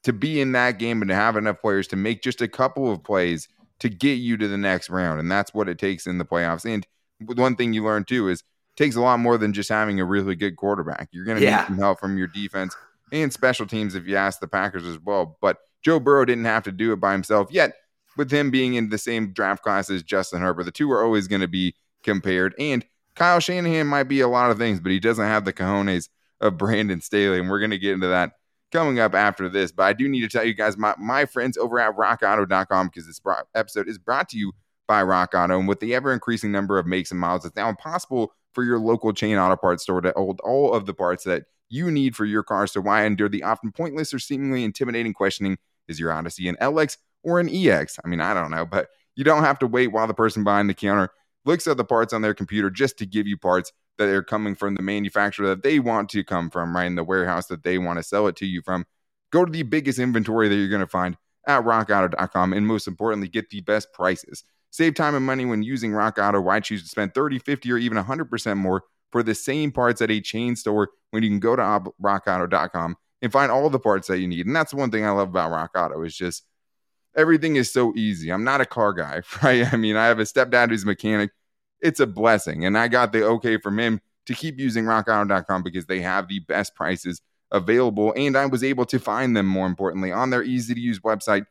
[0.05, 2.91] to be in that game and to have enough players to make just a couple
[2.91, 3.49] of plays
[3.81, 5.21] to get you to the next round.
[5.21, 6.65] And that's what it takes in the playoffs.
[6.65, 6.87] And
[7.39, 8.43] one thing you learn too is
[8.77, 11.09] takes a lot more than just having a really good quarterback.
[11.13, 11.61] You're going to yeah.
[11.61, 12.75] need some help from your defense
[13.13, 15.37] and special teams if you ask the Packers as well.
[15.41, 17.75] But Joe Burrow didn't have to do it by himself yet.
[18.17, 21.29] With him being in the same draft class as Justin Herbert, the two are always
[21.29, 22.55] going to be compared.
[22.59, 26.09] And Kyle Shanahan might be a lot of things, but he doesn't have the cojones
[26.41, 27.39] of Brandon Staley.
[27.39, 28.33] And we're going to get into that
[28.73, 29.73] coming up after this.
[29.73, 33.07] But I do need to tell you guys, my, my friends over at rockauto.com, because
[33.07, 33.21] this
[33.55, 34.53] episode is brought to you
[34.87, 35.59] by Rock Auto.
[35.59, 38.79] And with the ever increasing number of makes and models, it's now impossible for your
[38.79, 42.25] local chain auto parts store to hold all of the parts that you need for
[42.25, 42.67] your car.
[42.67, 46.97] So why endure the often pointless or seemingly intimidating questioning is your Odyssey an LX
[47.23, 47.99] or an EX?
[48.05, 50.69] I mean, I don't know, but you don't have to wait while the person behind
[50.69, 51.11] the counter
[51.45, 54.55] looks at the parts on their computer just to give you parts that are coming
[54.55, 56.87] from the manufacturer that they want to come from, right?
[56.87, 58.87] In the warehouse that they want to sell it to you from.
[59.31, 63.29] Go to the biggest inventory that you're going to find at rockauto.com and most importantly,
[63.29, 64.45] get the best prices.
[64.71, 66.41] Save time and money when using Rock Auto.
[66.41, 70.11] Why choose to spend 30, 50, or even 100% more for the same parts at
[70.11, 71.63] a chain store when you can go to
[72.01, 74.47] rockauto.com and find all the parts that you need?
[74.47, 76.45] And that's one thing I love about Rock Auto is just
[77.17, 78.31] everything is so easy.
[78.31, 79.73] I'm not a car guy, right?
[79.73, 81.31] I mean, I have a stepdad who's a mechanic.
[81.81, 82.65] It's a blessing.
[82.65, 86.41] And I got the okay from him to keep using rockauto.com because they have the
[86.41, 88.13] best prices available.
[88.17, 91.47] And I was able to find them more importantly on their easy to use website.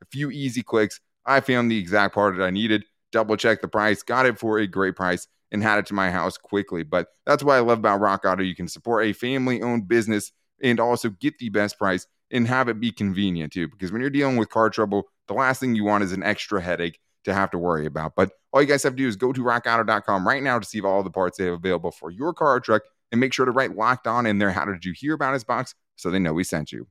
[0.00, 3.68] A few easy clicks I found the exact part that I needed, double checked the
[3.68, 6.82] price, got it for a great price, and had it to my house quickly.
[6.82, 8.42] But that's what I love about Rock Auto.
[8.42, 12.68] You can support a family owned business and also get the best price and have
[12.68, 13.68] it be convenient too.
[13.68, 16.60] Because when you're dealing with car trouble, the last thing you want is an extra
[16.60, 18.14] headache to have to worry about.
[18.16, 20.80] But all you guys have to do is go to rockauto.com right now to see
[20.80, 23.52] all the parts they have available for your car or truck and make sure to
[23.52, 24.50] write locked on in there.
[24.50, 25.74] How did you hear about his box?
[25.96, 26.88] So they know we sent you.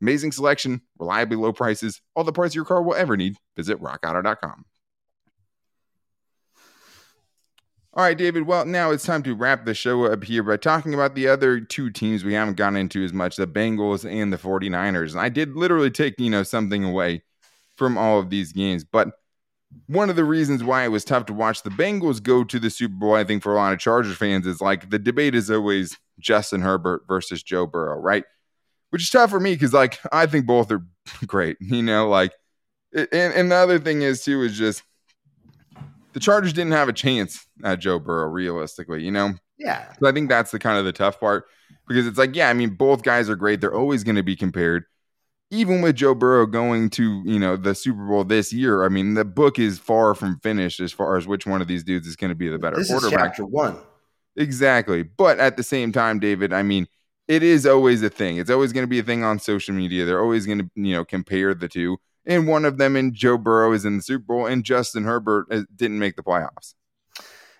[0.00, 3.36] Amazing selection, reliably low prices, all the parts your car will ever need.
[3.56, 4.64] Visit rockauto.com.
[7.96, 8.46] All right, David.
[8.46, 11.60] Well, now it's time to wrap the show up here by talking about the other
[11.60, 15.12] two teams we haven't gotten into as much, the Bengals and the 49ers.
[15.12, 17.22] And I did literally take, you know, something away
[17.76, 19.08] from all of these games, but
[19.86, 22.70] one of the reasons why it was tough to watch the Bengals go to the
[22.70, 25.50] Super Bowl, I think, for a lot of Chargers fans, is like the debate is
[25.50, 28.24] always Justin Herbert versus Joe Burrow, right?
[28.90, 30.84] which is tough for me because like I think both are
[31.26, 31.56] great.
[31.60, 32.32] You know, like
[32.94, 34.82] and, and the other thing is too is just
[36.16, 39.04] the Chargers didn't have a chance at Joe Burrow realistically.
[39.04, 39.92] You know, yeah.
[40.00, 41.44] So I think that's the kind of the tough part
[41.86, 43.60] because it's like yeah, I mean both guys are great.
[43.60, 44.84] They're always going to be compared.
[45.50, 49.12] Even with Joe Burrow going to, you know, the Super Bowl this year, I mean,
[49.12, 52.16] the book is far from finished as far as which one of these dudes is
[52.16, 53.12] going to be the better this quarterback.
[53.12, 53.76] Is chapter one.
[54.36, 55.02] Exactly.
[55.02, 56.86] But at the same time, David, I mean,
[57.28, 58.38] it is always a thing.
[58.38, 60.06] It's always going to be a thing on social media.
[60.06, 61.98] They're always going to, you know, compare the two.
[62.26, 65.46] And one of them in Joe Burrow is in the Super Bowl, and Justin Herbert
[65.50, 66.74] uh, didn't make the playoffs.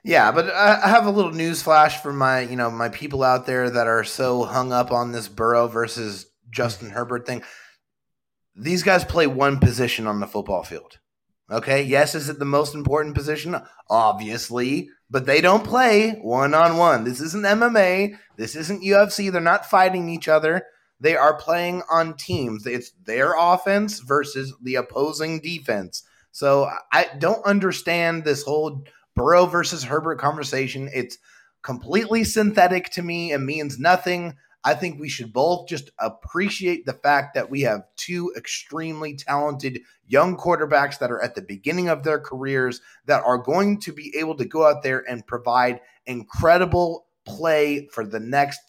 [0.07, 3.45] Yeah, but I have a little news flash for my, you know, my people out
[3.45, 7.43] there that are so hung up on this Burrow versus Justin Herbert thing.
[8.55, 10.99] These guys play one position on the football field.
[11.51, 11.83] Okay.
[11.83, 13.57] Yes, is it the most important position?
[13.91, 17.03] Obviously, but they don't play one on one.
[17.03, 18.17] This isn't MMA.
[18.37, 19.31] This isn't UFC.
[19.31, 20.63] They're not fighting each other.
[21.01, 22.67] They are playing on teams.
[22.67, 26.03] It's their offense versus the opposing defense.
[26.33, 30.91] So I don't understand this whole Burrow versus Herbert conversation.
[30.93, 31.19] It's
[31.63, 33.33] completely synthetic to me.
[33.33, 34.37] It means nothing.
[34.63, 39.81] I think we should both just appreciate the fact that we have two extremely talented
[40.07, 44.15] young quarterbacks that are at the beginning of their careers that are going to be
[44.19, 48.61] able to go out there and provide incredible play for the next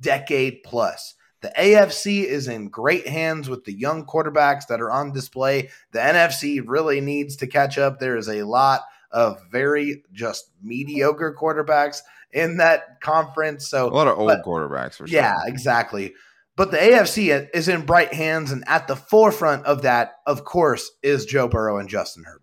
[0.00, 1.14] decade plus.
[1.40, 5.70] The AFC is in great hands with the young quarterbacks that are on display.
[5.92, 7.98] The NFC really needs to catch up.
[7.98, 13.68] There is a lot of very just mediocre quarterbacks in that conference.
[13.68, 15.18] So a lot of old but, quarterbacks for sure.
[15.18, 16.14] Yeah, exactly.
[16.56, 20.90] But the AFC is in bright hands, and at the forefront of that, of course,
[21.02, 22.42] is Joe Burrow and Justin Herbert.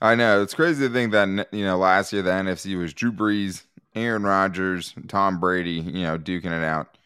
[0.00, 3.12] I know it's crazy to think that you know last year the NFC was Drew
[3.12, 3.62] Brees,
[3.94, 6.98] Aaron Rodgers, Tom Brady, you know, duking it out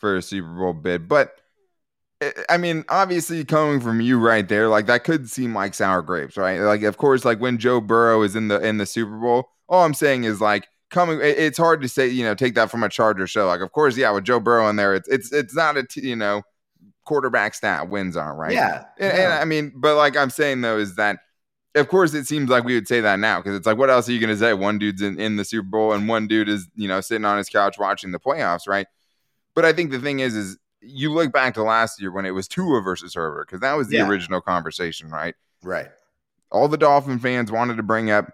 [0.00, 1.06] for a Super Bowl bid.
[1.06, 1.36] But
[2.20, 6.02] eh, I mean, obviously, coming from you right there, like that could seem like sour
[6.02, 6.58] grapes, right?
[6.60, 9.84] Like, of course, like when Joe Burrow is in the in the Super Bowl, all
[9.84, 11.20] I'm saying is like coming.
[11.22, 13.46] It's hard to say, you know, take that from a Charger show.
[13.46, 16.16] Like, of course, yeah, with Joe Burrow in there, it's it's it's not a you
[16.16, 16.42] know
[17.04, 18.52] quarterback stat wins on right.
[18.52, 19.24] Yeah, and, yeah.
[19.24, 21.18] and I mean, but like I'm saying though, is that
[21.74, 24.08] of course it seems like we would say that now because it's like, what else
[24.08, 24.54] are you going to say?
[24.54, 27.38] One dude's in, in the Super Bowl and one dude is you know sitting on
[27.38, 28.86] his couch watching the playoffs, right?
[29.60, 32.30] But I think the thing is, is you look back to last year when it
[32.30, 34.08] was Tua versus Herbert because that was the Yeah.
[34.08, 35.34] original conversation, right?
[35.62, 35.88] Right.
[36.50, 38.32] All the Dolphin fans wanted to bring up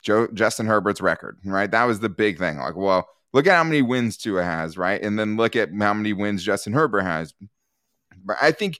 [0.00, 1.68] Joe Justin Herbert's record, right?
[1.68, 2.58] That was the big thing.
[2.58, 5.02] Like, well, look at how many wins Tua has, right?
[5.02, 7.34] And then look at how many wins Justin Herbert has.
[8.24, 8.78] But I think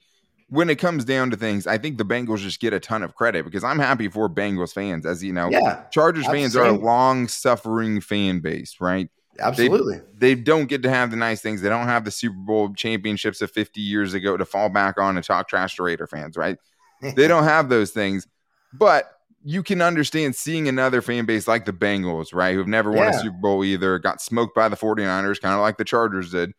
[0.49, 3.17] when it comes down to things, I think the Bengals just get a ton of
[3.17, 5.51] credit because I'm happy for Bengals fans, as you know.
[5.51, 5.83] Yeah.
[5.91, 9.09] Chargers fans are a long suffering fan base, right?
[9.41, 10.01] Absolutely.
[10.17, 11.61] They don't get to have the nice things.
[11.61, 15.17] They don't have the Super Bowl championships of 50 years ago to fall back on
[15.17, 16.59] and talk trash to Raider fans, right?
[17.15, 18.27] They don't have those things.
[18.73, 19.09] But
[19.45, 22.57] you can understand seeing another fan base like the Bengals, right?
[22.57, 25.79] Who've never won a Super Bowl either, got smoked by the 49ers, kind of like
[25.79, 26.53] the Chargers did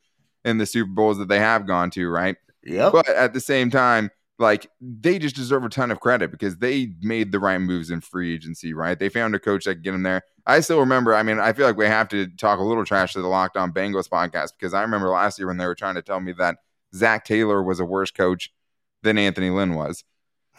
[0.45, 2.37] in the Super Bowls that they have gone to, right?
[2.63, 2.93] Yep.
[2.93, 6.93] But at the same time, like they just deserve a ton of credit because they
[7.01, 8.97] made the right moves in free agency, right?
[8.97, 10.23] They found a coach that could get them there.
[10.47, 13.13] I still remember, I mean, I feel like we have to talk a little trash
[13.13, 15.95] to the Locked On Bengals podcast because I remember last year when they were trying
[15.95, 16.55] to tell me that
[16.95, 18.51] Zac Taylor was a worse coach
[19.03, 20.05] than Anthony Lynn was.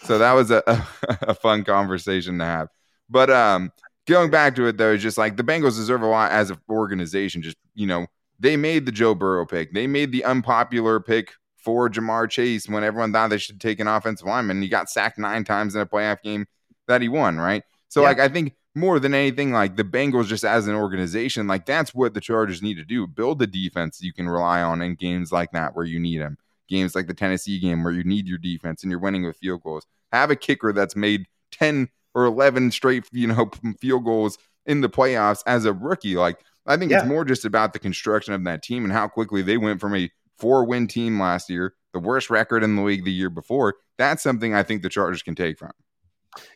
[0.03, 0.63] So that was a,
[1.23, 2.69] a, fun conversation to have.
[3.09, 3.73] But um
[4.07, 6.59] going back to it though, it's just like the Bengals deserve a lot as an
[6.69, 7.43] organization.
[7.43, 8.07] Just, you know,
[8.39, 9.73] they made the Joe Burrow pick.
[9.73, 13.87] They made the unpopular pick for Ja'Marr Chase when everyone thought they should take an
[13.89, 14.63] offensive lineman.
[14.63, 16.47] He got sacked nine times in a playoff game
[16.89, 17.63] that he won, right?
[17.89, 18.09] So Yeah.
[18.09, 21.95] like I think more than anything, like the Bengals just as an organization, like that's
[21.95, 23.07] what the Chargers need to do.
[23.07, 26.39] Build a defense you can rely on in games like that where you need them.
[26.69, 29.63] Games like the Tennessee game where you need your defense and you're winning with field
[29.63, 29.87] goals.
[30.13, 34.89] Have a kicker that's made 10 or 11 straight, you know, field goals in the
[34.89, 36.15] playoffs as a rookie.
[36.17, 39.43] Like I think it's more just about the construction of that team and how quickly
[39.43, 40.09] they went from a
[40.41, 43.75] four win team last year, the worst record in the league the year before.
[43.99, 45.73] That's something I think the Chargers can take from.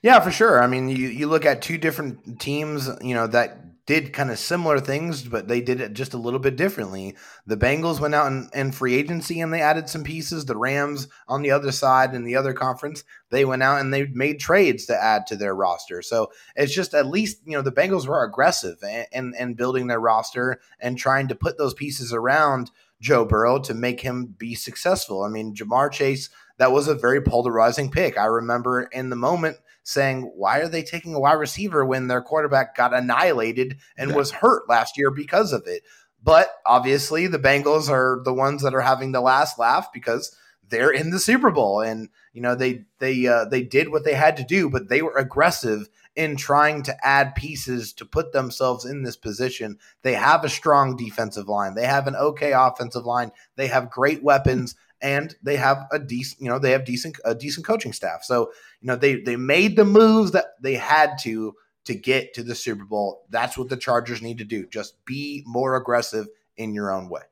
[0.03, 0.63] Yeah, for sure.
[0.63, 4.39] I mean, you, you look at two different teams, you know, that did kind of
[4.39, 7.15] similar things, but they did it just a little bit differently.
[7.47, 10.47] The Bengals went out in, in free agency and they added some pieces.
[10.47, 14.07] The Rams on the other side in the other conference, they went out and they
[14.07, 16.01] made trades to add to their roster.
[16.01, 19.89] So it's just at least, you know, the Bengals were aggressive and, and, and building
[19.89, 22.71] their roster and trying to put those pieces around
[23.05, 25.23] Joe Burrow to make him be successful.
[25.25, 28.17] I mean, Ja'Marr Chase, that was a very polarizing pick.
[28.17, 32.23] I remember in the moment saying, why are they taking a wide receiver when their
[32.23, 34.17] quarterback got annihilated and Yeah.
[34.17, 35.83] was hurt last year because of it?
[36.23, 40.35] But obviously, the Bengals are the ones that are having the last laugh because
[40.67, 44.15] they're in the Super Bowl, and you know they they uh, they did what they
[44.15, 48.85] had to do, but they were aggressive in trying to add pieces to put themselves
[48.85, 49.79] in this position.
[50.03, 54.23] They have a strong defensive line, they have an okay offensive line, they have great
[54.23, 58.25] weapons, and they have a decent you know they have decent a decent coaching staff.
[58.25, 62.43] So you know they they made the moves that they had to to get to
[62.43, 63.27] the Super Bowl.
[63.29, 64.67] That's what the Chargers need to do.
[64.67, 67.23] Just be more aggressive in your own way.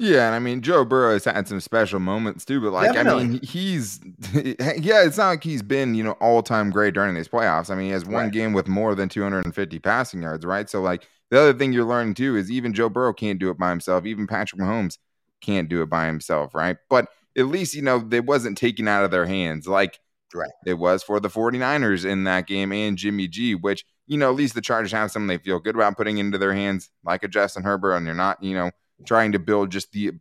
[0.00, 3.02] Yeah, and I mean Joe Burrow has had some special moments too, but like I
[3.02, 3.98] mean he's
[4.32, 7.68] yeah, it's not like he's been, you know, all time great during these playoffs.
[7.68, 8.30] I mean, he has one Right.
[8.30, 10.70] game with more than 250 passing yards, right?
[10.70, 13.58] So like the other thing you're learning too is even Joe Burrow can't do it
[13.58, 14.06] by himself.
[14.06, 14.98] Even Patrick Mahomes
[15.40, 16.76] can't do it by himself, right?
[16.88, 19.98] But at least, you know, it wasn't taken out of their hands like
[20.34, 20.50] Right.
[20.66, 24.36] it was for the 49ers in that game and Jimmy G, which, you know, at
[24.36, 27.28] least the Chargers have someone they feel good about putting into their hands, like a
[27.28, 28.70] Justin Herbert, and you're not, you know,
[29.06, 30.12] trying to build just the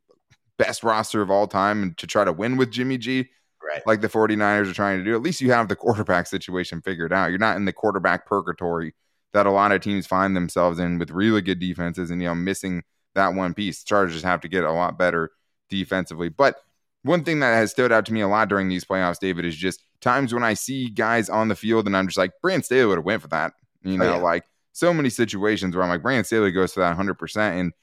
[0.58, 3.30] best roster of all time and to try to win with Jimmy G,
[3.62, 3.86] Right.
[3.86, 5.14] like the 49ers are trying to do.
[5.14, 7.30] At least you have the quarterback situation figured out.
[7.30, 8.94] You're not in the quarterback purgatory
[9.34, 12.36] that a lot of teams find themselves in with really good defenses and, you know,
[12.36, 12.84] missing
[13.16, 13.84] that one piece.
[13.84, 15.32] Chargers have to get a lot better
[15.70, 16.30] defensively.
[16.30, 16.56] But
[17.04, 19.56] one thing that has stood out to me a lot during these playoffs, David, is
[19.56, 22.86] just times when I see guys on the field and I'm just like, Brand Staley
[22.86, 23.54] would have went for that.
[23.84, 24.22] You oh, know, yeah.
[24.22, 27.60] like so many situations where I'm like, Brand Staley goes for that 100%.
[27.60, 27.74] And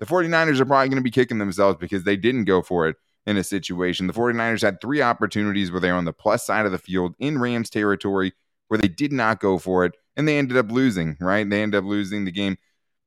[0.00, 2.96] the 49ers are probably going to be kicking themselves because they didn't go for it
[3.26, 4.06] in a situation.
[4.06, 7.14] The 49ers had three opportunities where they were on the plus side of the field
[7.18, 8.32] in Rams territory
[8.68, 11.48] where they did not go for it and they ended up losing, right?
[11.48, 12.56] They ended up losing the game.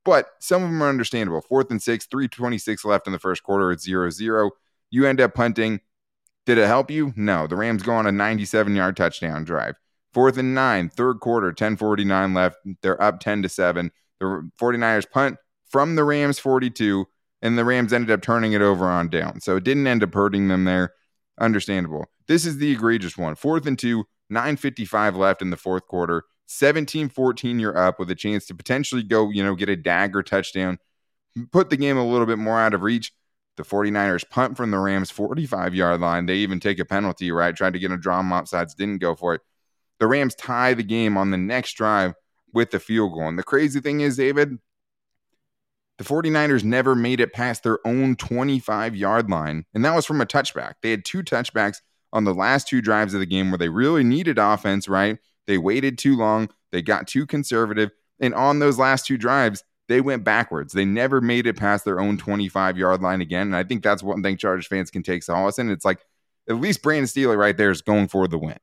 [0.04, 1.40] But some of them are understandable.
[1.42, 3.70] Fourth and six, 326 left in the first quarter.
[3.70, 4.50] It's 0 0.
[4.90, 5.80] You end up punting.
[6.46, 7.12] Did it help you?
[7.14, 7.46] No.
[7.46, 9.76] The Rams go on a 97 yard touchdown drive.
[10.14, 12.56] Fourth and nine, third quarter, 1049 left.
[12.80, 13.90] They're up 10 to 7.
[14.18, 15.36] The 49ers punt
[15.70, 17.06] from the Rams 42,
[17.42, 19.40] and the Rams ended up turning it over on down.
[19.40, 20.92] So it didn't end up hurting them there.
[21.40, 22.06] Understandable.
[22.26, 23.34] This is the egregious one.
[23.36, 26.24] Fourth and two, 955 left in the fourth quarter.
[26.46, 30.22] 17 14, you're up with a chance to potentially go, you know, get a dagger
[30.22, 30.78] touchdown,
[31.52, 33.12] put the game a little bit more out of reach.
[33.56, 36.26] The 49ers punt from the Rams 45 yard line.
[36.26, 37.54] They even take a penalty, right?
[37.54, 39.40] Tried to get a draw offsides, didn't go for it.
[39.98, 42.14] The Rams tie the game on the next drive
[42.54, 43.28] with the field goal.
[43.28, 44.58] And the crazy thing is, David,
[45.98, 50.20] the 49ers never made it past their own 25 yard line, and that was from
[50.20, 50.74] a touchback.
[50.82, 51.80] They had two touchbacks
[52.12, 55.18] on the last two drives of the game where they really needed offense, right?
[55.46, 60.00] They waited too long, they got too conservative, and on those last two drives, they
[60.00, 60.72] went backwards.
[60.72, 63.48] They never made it past their own 25 yard line again.
[63.48, 65.70] And I think that's one thing Chargers fans can take solace in.
[65.70, 66.00] It's like
[66.48, 68.58] at least Brandon Staley right there is going for the win.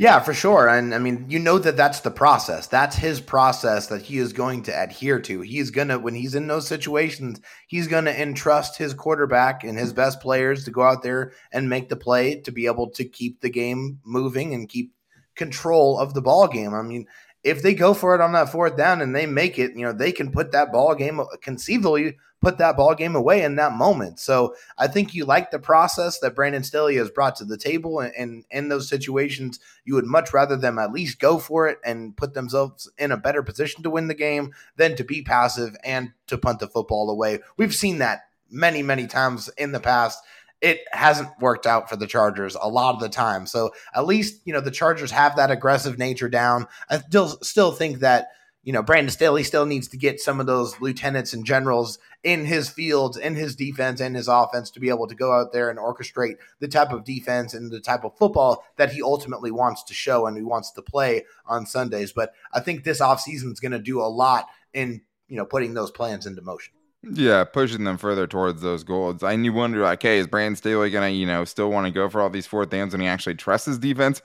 [0.00, 0.66] Yeah, for sure.
[0.66, 2.66] And I mean, you know that that's the process.
[2.66, 5.42] That's his process that he is going to adhere to.
[5.42, 9.78] He's going to, when he's in those situations, he's going to entrust his quarterback and
[9.78, 13.04] his best players to go out there and make the play to be able to
[13.04, 14.94] keep the game moving and keep
[15.36, 16.72] control of the ball game.
[16.72, 17.04] I mean,
[17.42, 19.92] if they go for it on that fourth down and they make it, you know,
[19.92, 24.18] they can put that ball game conceivably put that ball game away in that moment.
[24.18, 28.00] So I think you like the process that Brandon Staley has brought to the table,
[28.00, 32.16] and, in those situations, you would much rather them at least go for it and
[32.16, 36.12] put themselves in a better position to win the game than to be passive and
[36.26, 37.40] to punt the football away.
[37.56, 40.22] We've seen that many, many times in the past
[40.60, 43.46] it hasn't worked out for the Chargers a lot of the time.
[43.46, 46.66] So at least, you know, the Chargers have that aggressive nature down.
[46.88, 48.28] I still still think that,
[48.62, 52.44] you know, Brandon Staley still needs to get some of those lieutenants and generals in
[52.44, 55.70] his fields, in his defense and his offense to be able to go out there
[55.70, 59.82] and orchestrate the type of defense and the type of football that he ultimately wants
[59.84, 62.12] to show and he wants to play on Sundays.
[62.12, 65.72] But I think this offseason is going to do a lot in, you know, putting
[65.72, 66.74] those plans into motion.
[67.02, 69.22] Yeah, pushing them further towards those goals.
[69.22, 72.10] And you wonder, like, hey, is Brandon Staley gonna, you know, still want to go
[72.10, 74.20] for all these fourth downs when he actually trusts his defense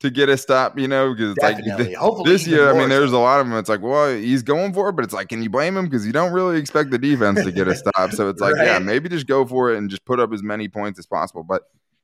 [0.00, 0.76] to get a stop?
[0.76, 1.84] You know, because it's Definitely.
[1.84, 3.56] like Hopefully this year, I mean, there's a lot of them.
[3.56, 5.84] It's like, well, he's going for it, but it's like, can you blame him?
[5.84, 8.10] Because you don't really expect the defense to get a stop.
[8.10, 8.66] So it's like, right.
[8.66, 11.44] yeah, maybe just go for it and just put up as many points as possible.
[11.44, 11.62] But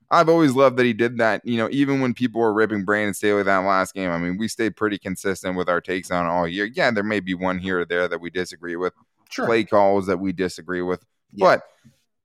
[0.09, 1.45] I've always loved that he did that.
[1.45, 4.47] You know, even when people were ripping Brandon Staley that last game, I mean, we
[4.47, 6.67] stayed pretty consistent with our takes on all year.
[6.67, 8.93] Yeah, there may be one here or there that we disagree with
[9.31, 9.47] sure.
[9.47, 11.05] play calls that we disagree with.
[11.33, 11.57] Yeah.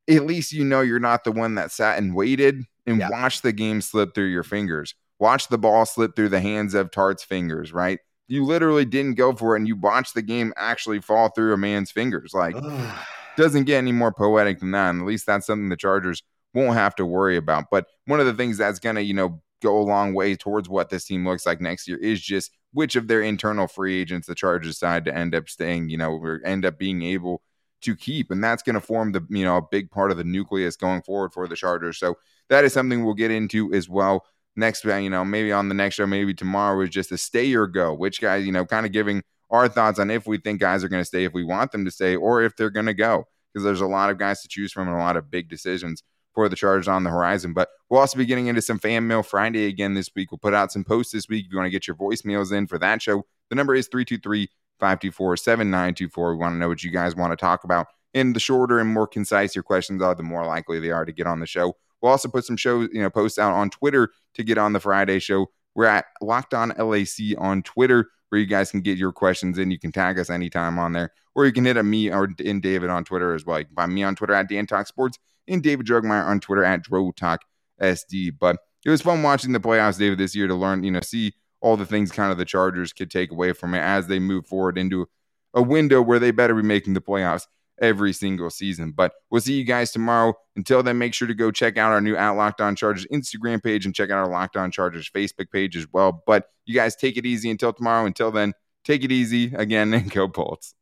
[0.08, 3.10] But at least you know you're not the one that sat and waited and yeah.
[3.10, 4.96] watched the game slip through your fingers.
[5.20, 8.00] Watch the ball slip through the hands of Tartt's fingers, right?
[8.28, 11.58] You literally didn't go for it and you watched the game actually fall through a
[11.58, 12.34] man's fingers.
[12.34, 12.56] Like,
[13.38, 14.90] doesn't get any more poetic than that.
[14.90, 17.66] And at least that's something the Chargers won't have to worry about.
[17.70, 20.68] But one of the things that's going to, you know, go a long way towards
[20.68, 24.28] what this team looks like next year is just which of their internal free agents
[24.28, 27.42] the Chargers decide to end up staying, you know, or end up being able
[27.82, 28.32] to keep.
[28.32, 31.02] And that's going to form the, you know, a big part of the nucleus going
[31.02, 31.98] forward for the Chargers.
[31.98, 32.18] So
[32.50, 35.76] that is something we'll get into as well next, uh, you know, maybe on the
[35.76, 38.86] next show, maybe tomorrow is just a stay or go, which guys, you know, kind
[38.86, 41.44] of giving our thoughts on if we think guys are going to stay, if we
[41.44, 43.26] want them to stay, or if they're going to go.
[43.54, 46.04] Because there's a lot of guys to choose from and a lot of big decisions
[46.34, 47.54] for the Chargers on the horizon.
[47.54, 50.32] But we'll also be getting into some Fan Mail Friday again this week.
[50.32, 52.68] We'll put out some posts this week if you want to get your voicemails in
[52.68, 53.26] for that show.
[53.50, 54.48] The number is 323
[54.80, 56.32] 524 7924.
[56.32, 57.88] We want to know what you guys want to talk about.
[58.14, 61.12] And the shorter and more concise your questions are, the more likely they are to
[61.12, 61.76] get on the show.
[62.02, 64.80] We'll also put some shows, you know, posts out on Twitter to get on the
[64.80, 65.52] Friday show.
[65.76, 69.72] We're at Locked On LAC on Twitter, where you guys can get your questions in.
[69.72, 72.60] You can tag us anytime on there, or you can hit at me or in
[72.60, 73.60] David on Twitter as well.
[73.60, 76.64] You can find me on Twitter at Dan Talk Sports and David Drogemeyer on Twitter
[76.64, 76.84] at
[77.82, 78.32] SD.
[78.40, 81.34] But it was fun watching the playoffs, David, this year to learn, you know, see
[81.62, 84.48] all the things kind of the Chargers could take away from it as they move
[84.48, 85.08] forward into
[85.54, 87.46] a window where they better be making the playoffs
[87.82, 88.92] every single season.
[88.92, 90.34] But we'll see you guys tomorrow.
[90.56, 93.62] Until then, make sure to go check out our new at Locked On Chargers Instagram
[93.62, 96.24] page and check out our Locked On Chargers Facebook page as well.
[96.26, 98.06] But you guys take it easy until tomorrow.
[98.06, 100.74] Until then, take it easy again and go Bolts.